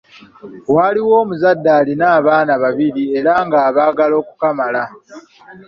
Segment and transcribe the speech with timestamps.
[0.73, 4.83] Waaliwo omuzadde alina abaana babiri era nga abaagala okukamala.